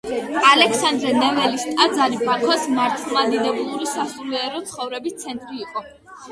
[0.51, 5.89] ალექსანდრე ნეველის ტაძარი ბაქოს მართლმადიდებლური სასულიერო ცხოვრების ცენტრი იყო.